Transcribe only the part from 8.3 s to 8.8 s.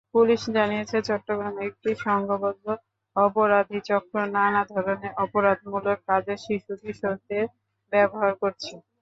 করছে।